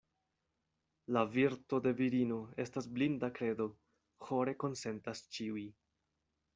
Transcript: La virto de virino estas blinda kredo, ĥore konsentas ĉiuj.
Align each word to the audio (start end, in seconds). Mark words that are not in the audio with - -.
La 1.17 1.21
virto 1.35 1.79
de 1.87 1.91
virino 2.01 2.39
estas 2.65 2.89
blinda 2.97 3.31
kredo, 3.39 3.71
ĥore 4.27 4.57
konsentas 4.67 5.27
ĉiuj. 5.37 5.71